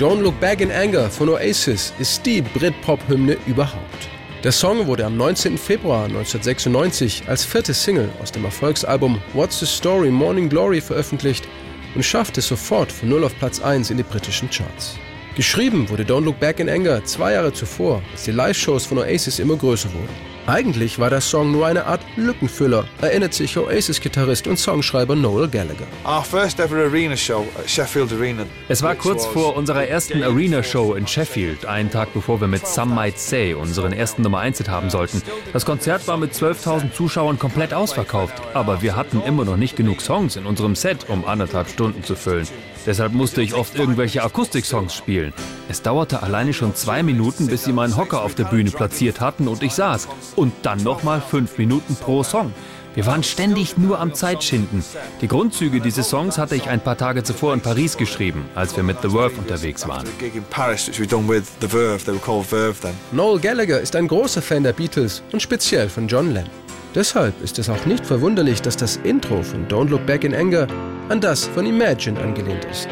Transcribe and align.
Don't 0.00 0.22
Look 0.22 0.40
Back 0.40 0.62
in 0.62 0.72
Anger 0.72 1.10
von 1.10 1.28
Oasis 1.28 1.92
ist 1.98 2.24
die 2.24 2.40
Brit-Pop-Hymne 2.40 3.36
überhaupt. 3.46 4.08
Der 4.42 4.50
Song 4.50 4.86
wurde 4.86 5.04
am 5.04 5.18
19. 5.18 5.58
Februar 5.58 6.04
1996 6.04 7.24
als 7.26 7.44
vierte 7.44 7.74
Single 7.74 8.08
aus 8.22 8.32
dem 8.32 8.46
Erfolgsalbum 8.46 9.20
What's 9.34 9.60
the 9.60 9.66
Story 9.66 10.10
Morning 10.10 10.48
Glory 10.48 10.80
veröffentlicht 10.80 11.46
und 11.94 12.02
schaffte 12.02 12.40
sofort 12.40 12.90
von 12.90 13.10
0 13.10 13.24
auf 13.24 13.38
Platz 13.38 13.60
1 13.60 13.90
in 13.90 13.98
die 13.98 14.02
britischen 14.02 14.48
Charts. 14.48 14.96
Geschrieben 15.36 15.86
wurde 15.90 16.04
Don't 16.04 16.24
Look 16.24 16.40
Back 16.40 16.60
in 16.60 16.70
Anger 16.70 17.04
zwei 17.04 17.32
Jahre 17.34 17.52
zuvor, 17.52 18.02
als 18.12 18.24
die 18.24 18.32
Live-Shows 18.32 18.86
von 18.86 19.00
Oasis 19.00 19.38
immer 19.38 19.56
größer 19.56 19.92
wurden. 19.92 20.30
Eigentlich 20.50 20.98
war 20.98 21.10
der 21.10 21.20
Song 21.20 21.52
nur 21.52 21.68
eine 21.68 21.86
Art 21.86 22.00
Lückenfüller, 22.16 22.84
erinnert 23.00 23.34
sich 23.34 23.56
Oasis-Gitarrist 23.56 24.48
und 24.48 24.56
Songschreiber 24.56 25.14
Noel 25.14 25.46
Gallagher. 25.46 25.86
Es 28.68 28.82
war 28.82 28.96
kurz 28.96 29.26
vor 29.26 29.56
unserer 29.56 29.86
ersten 29.86 30.24
Arena-Show 30.24 30.94
in 30.94 31.06
Sheffield, 31.06 31.66
einen 31.66 31.88
Tag 31.92 32.12
bevor 32.14 32.40
wir 32.40 32.48
mit 32.48 32.66
Some 32.66 32.92
Might 32.92 33.20
Say 33.20 33.54
unseren 33.54 33.92
ersten 33.92 34.22
Nummer 34.22 34.40
1 34.40 34.58
Hit 34.58 34.68
haben 34.68 34.90
sollten. 34.90 35.22
Das 35.52 35.64
Konzert 35.64 36.08
war 36.08 36.16
mit 36.16 36.32
12.000 36.32 36.94
Zuschauern 36.94 37.38
komplett 37.38 37.72
ausverkauft, 37.72 38.34
aber 38.52 38.82
wir 38.82 38.96
hatten 38.96 39.22
immer 39.22 39.44
noch 39.44 39.56
nicht 39.56 39.76
genug 39.76 40.00
Songs 40.00 40.34
in 40.34 40.46
unserem 40.46 40.74
Set, 40.74 41.08
um 41.08 41.24
anderthalb 41.26 41.68
Stunden 41.68 42.02
zu 42.02 42.16
füllen. 42.16 42.48
Deshalb 42.86 43.12
musste 43.12 43.42
ich 43.42 43.54
oft 43.54 43.76
irgendwelche 43.76 44.22
Akustik-Songs 44.24 44.94
spielen. 44.94 45.32
Es 45.68 45.82
dauerte 45.82 46.22
alleine 46.22 46.52
schon 46.52 46.74
zwei 46.74 47.02
Minuten, 47.02 47.46
bis 47.46 47.64
sie 47.64 47.72
meinen 47.72 47.96
Hocker 47.96 48.22
auf 48.22 48.34
der 48.34 48.44
Bühne 48.44 48.70
platziert 48.70 49.20
hatten 49.20 49.48
und 49.48 49.62
ich 49.62 49.74
saß. 49.74 50.08
Und 50.40 50.54
dann 50.62 50.82
nochmal 50.82 51.20
fünf 51.20 51.58
Minuten 51.58 51.94
pro 51.96 52.22
Song. 52.22 52.54
Wir 52.94 53.04
waren 53.04 53.22
ständig 53.22 53.76
nur 53.76 54.00
am 54.00 54.14
Zeitschinden. 54.14 54.82
Die 55.20 55.28
Grundzüge 55.28 55.82
dieses 55.82 56.08
Songs 56.08 56.38
hatte 56.38 56.56
ich 56.56 56.66
ein 56.66 56.80
paar 56.80 56.96
Tage 56.96 57.22
zuvor 57.22 57.52
in 57.52 57.60
Paris 57.60 57.94
geschrieben, 57.94 58.46
als 58.54 58.74
wir 58.74 58.82
mit 58.82 59.02
The 59.02 59.10
Verve 59.10 59.36
unterwegs 59.36 59.86
waren. 59.86 60.06
Noel 63.12 63.38
Gallagher 63.38 63.80
ist 63.80 63.94
ein 63.94 64.08
großer 64.08 64.40
Fan 64.40 64.62
der 64.62 64.72
Beatles 64.72 65.22
und 65.30 65.42
speziell 65.42 65.90
von 65.90 66.08
John 66.08 66.32
Lennon. 66.32 66.48
Deshalb 66.94 67.34
ist 67.42 67.58
es 67.58 67.68
auch 67.68 67.84
nicht 67.84 68.06
verwunderlich, 68.06 68.62
dass 68.62 68.78
das 68.78 68.96
Intro 68.96 69.42
von 69.42 69.68
Don't 69.68 69.90
Look 69.90 70.06
Back 70.06 70.24
in 70.24 70.34
Anger 70.34 70.66
an 71.10 71.20
das 71.20 71.44
von 71.44 71.66
Imagine 71.66 72.18
angelehnt 72.18 72.64
ist. 72.64 72.88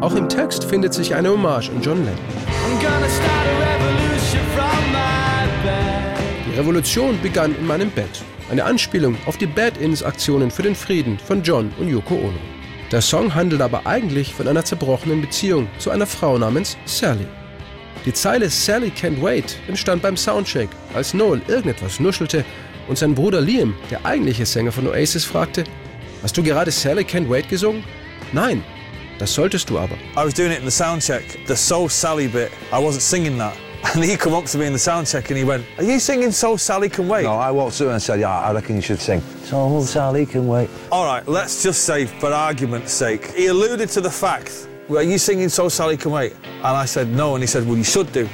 Auch 0.00 0.16
im 0.16 0.28
Text 0.28 0.64
findet 0.64 0.92
sich 0.92 1.14
eine 1.14 1.30
Hommage 1.30 1.70
an 1.70 1.80
John 1.80 1.98
Lennon. 2.04 3.59
Revolution 6.60 7.18
begann 7.22 7.56
in 7.56 7.66
meinem 7.66 7.90
Bett. 7.90 8.22
Eine 8.50 8.64
Anspielung 8.64 9.16
auf 9.24 9.38
die 9.38 9.46
Bad-Ins-Aktionen 9.46 10.50
für 10.50 10.60
den 10.60 10.74
Frieden 10.74 11.18
von 11.18 11.42
John 11.42 11.72
und 11.78 11.88
Yoko 11.88 12.16
Ono. 12.16 12.38
Der 12.92 13.00
Song 13.00 13.34
handelt 13.34 13.62
aber 13.62 13.86
eigentlich 13.86 14.34
von 14.34 14.46
einer 14.46 14.62
zerbrochenen 14.62 15.22
Beziehung 15.22 15.68
zu 15.78 15.90
einer 15.90 16.04
Frau 16.04 16.36
namens 16.36 16.76
Sally. 16.84 17.26
Die 18.04 18.12
Zeile 18.12 18.50
Sally 18.50 18.92
Can't 18.94 19.22
Wait 19.22 19.56
entstand 19.68 20.02
beim 20.02 20.18
Soundcheck, 20.18 20.68
als 20.92 21.14
Noel 21.14 21.40
irgendetwas 21.48 21.98
nuschelte 21.98 22.44
und 22.88 22.98
sein 22.98 23.14
Bruder 23.14 23.40
Liam, 23.40 23.74
der 23.90 24.04
eigentliche 24.04 24.44
Sänger 24.44 24.72
von 24.72 24.86
Oasis, 24.86 25.24
fragte: 25.24 25.64
Hast 26.22 26.36
du 26.36 26.42
gerade 26.42 26.70
Sally 26.70 27.04
Can't 27.04 27.30
Wait 27.30 27.48
gesungen? 27.48 27.84
Nein, 28.34 28.62
das 29.18 29.32
solltest 29.32 29.70
du 29.70 29.78
aber. 29.78 29.94
I 30.14 30.26
was 30.26 30.34
doing 30.34 30.52
it 30.52 30.58
in 30.58 30.68
the 30.68 30.70
soundcheck, 30.70 31.24
the 31.46 31.56
So 31.56 31.88
Sally 31.88 32.28
bit. 32.28 32.50
I 32.70 32.76
wasn't 32.76 33.00
singing 33.00 33.38
that. 33.38 33.54
And 33.94 34.04
he 34.04 34.16
come 34.16 34.34
up 34.34 34.44
to 34.44 34.58
me 34.58 34.66
in 34.66 34.72
the 34.72 34.78
soundcheck 34.78 35.28
and 35.28 35.38
he 35.38 35.44
went, 35.44 35.64
Are 35.78 35.84
you 35.84 35.98
singing 35.98 36.30
So 36.30 36.56
Sally 36.56 36.88
Can 36.88 37.08
Wait? 37.08 37.24
No, 37.24 37.32
I 37.32 37.50
walked 37.50 37.76
through 37.76 37.90
and 37.90 38.00
said, 38.00 38.20
Yeah, 38.20 38.38
I 38.38 38.52
reckon 38.52 38.76
you 38.76 38.82
should 38.82 39.00
sing 39.00 39.20
So 39.42 39.82
Sally 39.82 40.26
Can 40.26 40.46
Wait. 40.46 40.68
All 40.92 41.04
right, 41.04 41.26
let's 41.26 41.62
just 41.62 41.84
say, 41.84 42.06
for 42.06 42.32
argument's 42.32 42.92
sake, 42.92 43.32
he 43.32 43.46
alluded 43.46 43.88
to 43.90 44.00
the 44.00 44.10
fact 44.10 44.68
well, 44.90 44.98
are 44.98 45.04
you 45.04 45.18
singing 45.18 45.48
So 45.48 45.68
Sally 45.68 45.96
Can 45.96 46.10
Wait? 46.10 46.34
And 46.44 46.66
I 46.66 46.84
said, 46.84 47.08
no. 47.08 47.36
And 47.36 47.42
he 47.44 47.46
said, 47.46 47.64
well, 47.64 47.76
you 47.76 47.84
should 47.84 48.10
do. 48.12 48.28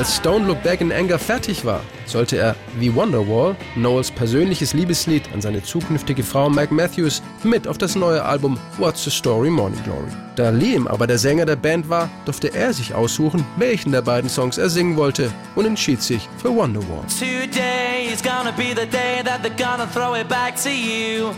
Als 0.00 0.16
Stone 0.16 0.46
Look 0.46 0.62
Back 0.62 0.80
in 0.80 0.92
Anger 0.92 1.18
fertig 1.18 1.62
war, 1.66 1.82
sollte 2.06 2.38
er 2.38 2.56
wie 2.78 2.94
Wonderwall, 2.94 3.54
Noels 3.76 4.10
persönliches 4.10 4.72
Liebeslied 4.72 5.30
an 5.34 5.42
seine 5.42 5.62
zukünftige 5.62 6.22
Frau 6.22 6.48
Meg 6.48 6.70
Matthews, 6.70 7.20
mit 7.42 7.68
auf 7.68 7.76
das 7.76 7.96
neue 7.96 8.24
Album 8.24 8.58
What's 8.78 9.04
the 9.04 9.10
Story 9.10 9.50
Morning 9.50 9.78
Glory. 9.84 10.10
Da 10.36 10.48
Liam 10.48 10.86
aber 10.86 11.06
der 11.06 11.18
Sänger 11.18 11.44
der 11.44 11.56
Band 11.56 11.90
war, 11.90 12.08
durfte 12.24 12.48
er 12.54 12.72
sich 12.72 12.94
aussuchen, 12.94 13.44
welchen 13.58 13.92
der 13.92 14.00
beiden 14.00 14.30
Songs 14.30 14.56
er 14.56 14.70
singen 14.70 14.96
wollte 14.96 15.30
und 15.54 15.66
entschied 15.66 16.00
sich 16.00 16.30
für 16.38 16.48
Wonderwall. 16.48 17.04
Today 17.18 18.10
is 18.10 18.22
gonna 18.22 18.52
be 18.52 18.70
the 18.70 18.86
day 18.86 19.22
that 19.22 19.44
they're 19.44 19.50
gonna 19.50 19.86
throw 19.86 20.18
it 20.18 20.30
back 20.30 20.56
to 20.56 20.70
you. 20.70 21.34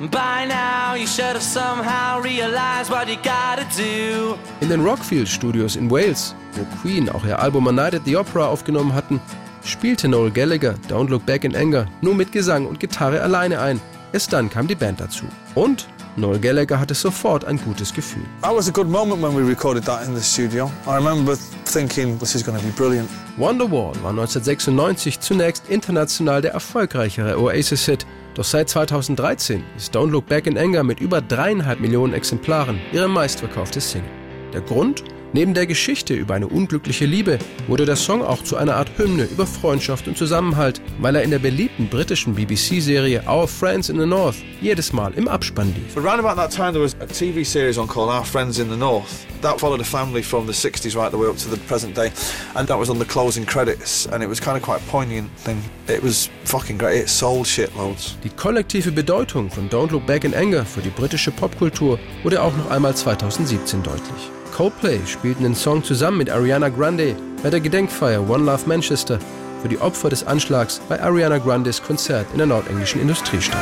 By 0.00 0.44
now 0.48 0.96
you 0.96 1.06
should 1.06 1.34
have 1.34 1.42
somehow 1.42 2.20
realized 2.20 2.90
what 2.90 3.06
you 3.08 3.16
gotta 3.22 3.64
do. 3.76 4.36
In 4.60 4.68
den 4.68 4.84
Rockfield 4.84 5.28
Studios 5.28 5.76
in 5.76 5.88
Wales, 5.88 6.34
wo 6.54 6.64
Queen 6.82 7.08
auch 7.08 7.24
ihr 7.24 7.38
Album 7.38 7.68
A 7.68 7.72
Night 7.72 7.94
at 7.94 8.04
the 8.04 8.16
Opera 8.16 8.48
aufgenommen 8.48 8.92
hatten, 8.92 9.20
spielte 9.64 10.08
Noel 10.08 10.32
Gallagher 10.32 10.74
Don't 10.88 11.10
Look 11.10 11.24
Back 11.24 11.44
in 11.44 11.54
Anger 11.54 11.86
nur 12.00 12.16
mit 12.16 12.32
Gesang 12.32 12.66
und 12.66 12.80
Gitarre 12.80 13.22
alleine 13.22 13.60
ein. 13.60 13.80
Erst 14.12 14.32
dann 14.32 14.50
kam 14.50 14.66
die 14.66 14.74
Band 14.74 15.00
dazu. 15.00 15.26
Und 15.54 15.86
Noel 16.16 16.40
Gallagher 16.40 16.80
hatte 16.80 16.94
sofort 16.94 17.44
ein 17.44 17.58
gutes 17.58 17.94
Gefühl. 17.94 18.24
That 18.42 18.54
was 18.54 18.68
a 18.68 18.72
good 18.72 18.88
moment 18.88 19.22
when 19.22 19.36
we 19.36 19.48
recorded 19.48 19.84
that 19.84 20.06
in 20.08 20.16
the 20.16 20.22
studio. 20.22 20.70
I 20.88 20.96
remember 20.96 21.36
thinking 21.66 22.18
this 22.18 22.34
is 22.34 22.44
going 22.44 22.58
to 22.58 22.64
be 22.64 22.72
brilliant. 22.72 23.08
Wonderwall 23.36 23.94
war 24.02 24.10
1996 24.10 25.20
zunächst 25.20 25.68
international 25.68 26.42
der 26.42 26.52
erfolgreichere 26.52 27.38
Oasis-Hit 27.38 28.04
doch 28.34 28.44
seit 28.44 28.68
2013 28.68 29.62
ist 29.76 29.96
Don't 29.96 30.10
Look 30.10 30.26
Back 30.26 30.46
in 30.46 30.58
Anger 30.58 30.82
mit 30.82 31.00
über 31.00 31.20
dreieinhalb 31.20 31.80
Millionen 31.80 32.14
Exemplaren 32.14 32.80
ihre 32.92 33.08
meistverkaufte 33.08 33.80
Single. 33.80 34.10
Der 34.52 34.60
Grund? 34.60 35.04
Neben 35.34 35.52
der 35.52 35.66
Geschichte 35.66 36.14
über 36.14 36.34
eine 36.34 36.46
unglückliche 36.46 37.06
Liebe 37.06 37.40
wurde 37.66 37.84
der 37.84 37.96
Song 37.96 38.22
auch 38.22 38.44
zu 38.44 38.56
einer 38.56 38.76
Art 38.76 38.88
Hymne 38.96 39.24
über 39.24 39.48
Freundschaft 39.48 40.06
und 40.06 40.16
Zusammenhalt, 40.16 40.80
weil 41.00 41.16
er 41.16 41.24
in 41.24 41.32
der 41.32 41.40
beliebten 41.40 41.88
britischen 41.88 42.36
BBC-Serie 42.36 43.24
Our 43.28 43.48
Friends 43.48 43.88
in 43.88 43.98
the 43.98 44.06
North 44.06 44.36
jedes 44.60 44.92
Mal 44.92 45.12
im 45.14 45.26
Abspann 45.26 45.74
lief. 45.74 45.96
Around 45.96 46.24
about 46.24 46.40
that 46.40 46.52
time 46.52 46.70
there 46.70 46.84
was 46.84 46.94
a 47.00 47.06
TV 47.06 47.44
series 47.44 47.78
on 47.78 47.88
called 47.88 48.10
Our 48.10 48.24
Friends 48.24 48.60
in 48.60 48.70
the 48.70 48.76
North. 48.76 49.26
That 49.42 49.58
followed 49.58 49.80
a 49.80 49.84
family 49.84 50.22
from 50.22 50.46
the 50.46 50.52
60s 50.52 50.94
right 50.96 51.10
the 51.10 51.18
way 51.18 51.26
up 51.26 51.36
to 51.38 51.50
the 51.50 51.60
present 51.66 51.96
day 51.96 52.12
and 52.54 52.68
that 52.68 52.78
was 52.78 52.88
on 52.88 53.00
the 53.00 53.04
closing 53.04 53.44
credits 53.44 54.06
and 54.12 54.22
it 54.22 54.28
was 54.28 54.40
kind 54.40 54.56
of 54.56 54.62
quite 54.62 54.82
a 54.82 54.90
poignant 54.92 55.28
thing. 55.44 55.60
It 55.88 56.00
was 56.00 56.30
fucking 56.44 56.78
great. 56.78 57.02
It 57.02 57.08
sold 57.08 57.46
shitloads. 57.46 58.14
Die 58.22 58.30
kollektive 58.30 58.92
Bedeutung 58.92 59.50
von 59.50 59.68
Don't 59.68 59.90
Look 59.90 60.06
Back 60.06 60.22
in 60.22 60.32
Anger 60.32 60.64
für 60.64 60.80
die 60.80 60.90
britische 60.90 61.32
Popkultur 61.32 61.98
wurde 62.22 62.40
auch 62.40 62.56
noch 62.56 62.70
einmal 62.70 62.94
2017 62.94 63.82
deutlich. 63.82 64.30
Coldplay 64.54 65.00
spielten 65.04 65.42
den 65.42 65.56
Song 65.56 65.82
zusammen 65.82 66.18
mit 66.18 66.30
Ariana 66.30 66.68
Grande 66.68 67.16
bei 67.42 67.50
der 67.50 67.58
Gedenkfeier 67.58 68.30
One 68.30 68.44
Love 68.44 68.62
Manchester 68.66 69.18
für 69.60 69.68
die 69.68 69.80
Opfer 69.80 70.10
des 70.10 70.24
Anschlags 70.24 70.80
bei 70.88 71.02
Ariana 71.02 71.38
Grandes 71.38 71.82
Konzert 71.82 72.26
in 72.30 72.38
der 72.38 72.46
nordenglischen 72.46 73.00
Industriestadt. 73.00 73.58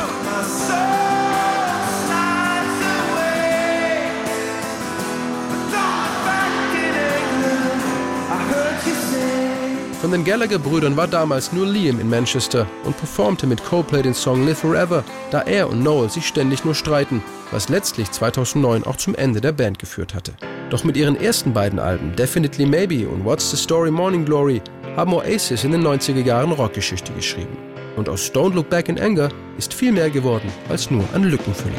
Von 9.99 10.11
den 10.11 10.25
Gallagher-Brüdern 10.25 10.95
war 10.95 11.07
damals 11.07 11.53
nur 11.53 11.65
Liam 11.65 11.99
in 11.99 12.09
Manchester 12.09 12.67
und 12.83 12.95
performte 12.97 13.47
mit 13.47 13.65
Coldplay 13.65 14.03
den 14.03 14.13
Song 14.13 14.45
Live 14.45 14.59
Forever, 14.59 15.03
da 15.31 15.41
er 15.41 15.69
und 15.69 15.81
Noel 15.81 16.11
sich 16.11 16.27
ständig 16.27 16.65
nur 16.65 16.75
streiten, 16.75 17.23
was 17.49 17.69
letztlich 17.69 18.11
2009 18.11 18.83
auch 18.83 18.97
zum 18.97 19.15
Ende 19.15 19.41
der 19.41 19.53
Band 19.53 19.79
geführt 19.79 20.13
hatte. 20.13 20.33
Doch 20.69 20.83
mit 20.83 20.97
ihren 20.97 21.19
ersten 21.19 21.53
beiden 21.53 21.79
Alben, 21.79 22.15
Definitely 22.15 22.65
Maybe 22.65 23.07
und 23.07 23.25
What's 23.25 23.51
the 23.51 23.57
Story 23.57 23.91
Morning 23.91 24.25
Glory, 24.25 24.61
haben 24.95 25.13
Oasis 25.13 25.63
in 25.63 25.71
den 25.71 25.85
90er 25.85 26.23
Jahren 26.23 26.51
Rockgeschichte 26.51 27.13
geschrieben. 27.13 27.57
Und 27.95 28.09
aus 28.09 28.31
Don't 28.31 28.53
Look 28.53 28.69
Back 28.69 28.89
in 28.89 28.99
Anger 28.99 29.29
ist 29.57 29.73
viel 29.73 29.91
mehr 29.91 30.09
geworden 30.09 30.51
als 30.69 30.89
nur 30.89 31.03
ein 31.13 31.23
Lückenfüller. 31.23 31.75